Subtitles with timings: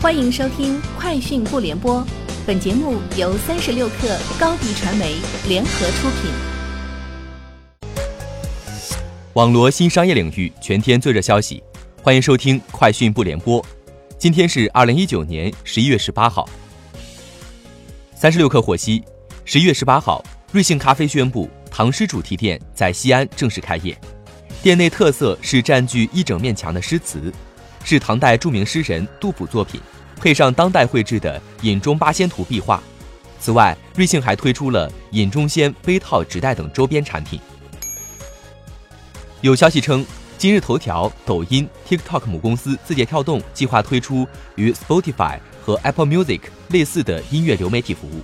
[0.00, 2.00] 欢迎收听《快讯不联播》，
[2.46, 5.16] 本节目由三十六克高低传媒
[5.48, 6.30] 联合出品。
[9.32, 11.60] 网罗新商业领域全天最热消息，
[12.00, 13.60] 欢迎收听《快讯不联播》。
[14.16, 16.48] 今天是二零一九年十一月十八号。
[18.14, 19.02] 三十六克获悉，
[19.44, 23.98] 十一月十八号，瑞幸咖啡宣布唐诗主题店在西安正式开业，
[24.62, 27.32] 店内特色是占据一整面墙的诗词。
[27.84, 29.80] 是唐代著名诗人杜甫作品，
[30.16, 32.82] 配上当代绘制的《饮中八仙图》壁画。
[33.40, 37.40] 此外，瑞幸还推出了饮中仙杯套、纸袋等周边产品。
[39.40, 40.04] 有消息称，
[40.36, 48.20] 今日头条、抖音、TikTok 母公司字节跳动计划推出与 Spotify 和 Apple Music 类似的音乐流媒体服务。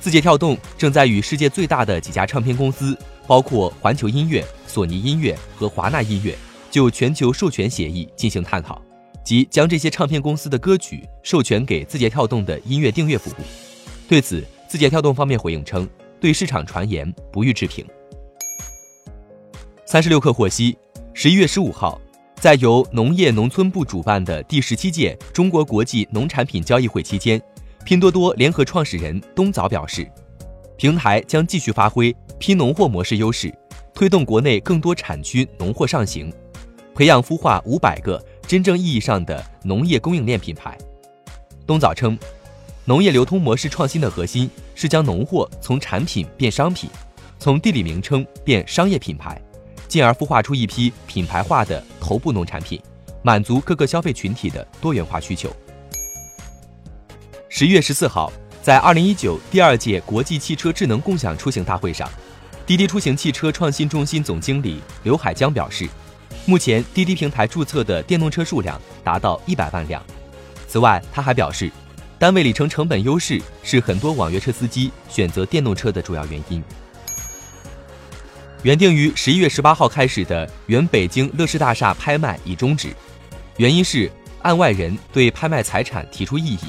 [0.00, 2.96] 字节跳动正在与世界最大的几家唱片公司，
[3.26, 6.34] 包括环球音乐、索尼音乐和华纳音乐。
[6.70, 8.80] 就全球授权协议进行探讨，
[9.24, 13.42] 即将这些唱片公司的歌曲授权给字节跳动的音乐订阅服务。
[14.08, 15.88] 对此，字节跳动方面回应称，
[16.20, 17.84] 对市场传言不予置评。
[19.86, 20.76] 三十六氪获悉，
[21.14, 22.00] 十一月十五号，
[22.36, 27.40] 在由农业农村部主办的第十七届中国国际农产品交易会期间，
[27.84, 30.06] 拼多多联合创始人冬早表示，
[30.76, 33.50] 平台将继续发挥拼农货模式优势，
[33.94, 36.30] 推动国内更多产区农货上行。
[36.98, 40.76] 培养孵化五百个真正意义上的农业供应链品牌。
[41.64, 42.18] 冬早称，
[42.84, 46.90] 农业流通模式创新的核心是将农货从产品变商品，
[47.38, 49.40] 从地理名称变商业品牌，
[49.86, 52.82] 进而孵化出一批品牌化的头部农产品，
[53.22, 55.48] 满足各个消费群体的多元化需求。
[57.48, 62.10] 十一月十四号，在二零一九第二届国际汽车智能共享出行大会上，
[62.66, 65.88] 滴滴出行汽车创新中心总经理刘海江表示。
[66.48, 70.02] 目前滴滴平台注册的电动车数量达到一百万辆。
[70.66, 71.70] 此外，他还表示，
[72.18, 76.64] 单位里程成本优势是很多网约车司机选择电动车的主要原因。
[78.62, 82.94] 原定于十一月十八号开始的原北京乐视大厦拍卖已终止，
[83.58, 84.10] 原因是
[84.40, 86.60] 案外人对拍卖财产提出异议。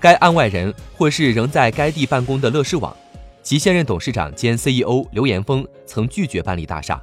[0.00, 2.92] 该案外人或是仍在该地办公的乐视网，
[3.40, 7.00] 其现任董事长兼 CEO 刘延峰曾拒绝搬离大厦。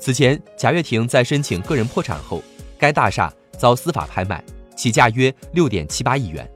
[0.00, 2.42] 此前，贾跃亭在申请个人破产后，
[2.78, 4.42] 该大厦遭司法拍卖，
[4.76, 6.48] 起价约六点七八亿元。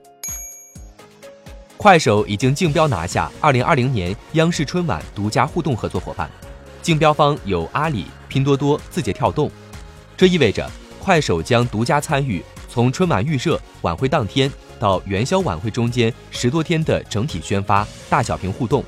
[1.77, 6.31] 快手已经竞标拿下二零二零年央视春晚独家互动合作伙伴，
[6.81, 9.51] 竞标方有阿里、拼多多、字节跳动。
[10.17, 10.71] 这意味着
[11.01, 14.49] 快手将独家参与从春晚预热、晚会当天
[14.79, 18.85] 到元宵晚会中间十多天的整体宣发、大小屏互动，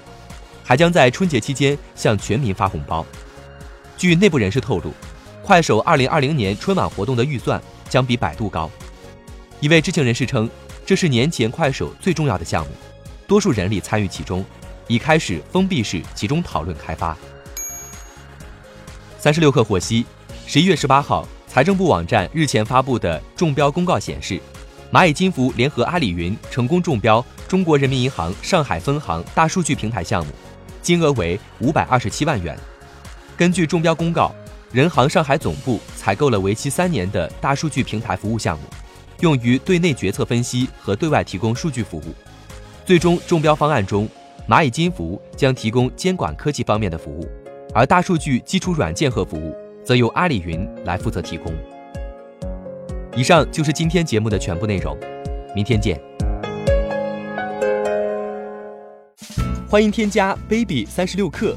[0.62, 3.04] 还将在春节期间向全民发红包。
[3.96, 4.92] 据内部人士透露，
[5.42, 8.70] 快手2020年春晚活动的预算将比百度高。
[9.60, 10.50] 一位知情人士称，
[10.84, 12.72] 这是年前快手最重要的项目，
[13.26, 14.44] 多数人力参与其中，
[14.88, 17.16] 已开始封闭式集中讨论开发。
[19.18, 20.04] 三十六氪获悉，
[20.46, 24.38] 十一月十八号，财政部网站日前发布的中标公告显示，
[24.92, 30.32] 蚂蚁金服联合阿里云成功中标中国人民银行上海分行大数据平台项目，
[30.82, 32.58] 金额为五百二十七万元。
[33.36, 34.32] 根据中标公告，
[34.70, 38.64] 人行上海总部采购了为期三年的大数据平台服务项目，
[39.20, 42.14] 用于对内决策分析和对外提供数据服务。
[42.84, 44.08] 最终中标方案中，
[44.48, 47.28] 蚂蚁金服将提供监管科技方面的服务，
[47.74, 49.52] 而大数据基础软件和服务
[49.84, 51.52] 则由阿里云来负责提供。
[53.16, 54.96] 以上就是今天节目的全部内容，
[55.56, 56.00] 明天见。
[59.68, 61.56] 欢迎添加 baby 三十六克。